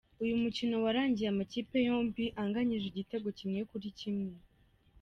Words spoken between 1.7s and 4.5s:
yombi anganyije igitego kimwe kuri kimwe.